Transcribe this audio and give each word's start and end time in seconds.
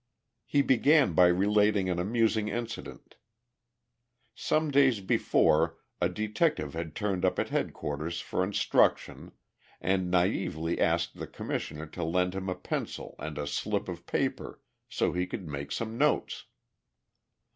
He 0.47 0.63
began 0.63 1.13
by 1.13 1.27
relating 1.27 1.87
an 1.87 1.99
amusing 1.99 2.47
incident. 2.47 3.17
Some 4.33 4.71
days 4.71 4.99
before 4.99 5.77
a 6.01 6.09
detective 6.09 6.73
had 6.73 6.95
turned 6.95 7.23
up 7.23 7.37
at 7.37 7.49
headquarters 7.49 8.19
for 8.19 8.43
instruction, 8.43 9.31
and 9.79 10.11
naïvely 10.11 10.79
asked 10.79 11.17
the 11.19 11.27
Commissioner 11.27 11.85
to 11.85 12.03
lend 12.03 12.33
him 12.33 12.49
a 12.49 12.55
pencil 12.55 13.13
and 13.19 13.37
a 13.37 13.45
slip 13.45 13.87
of 13.87 14.07
paper, 14.07 14.59
so 14.89 15.11
he 15.11 15.27
could 15.27 15.47
make 15.47 15.71
some 15.71 15.99
notes. 15.99 16.45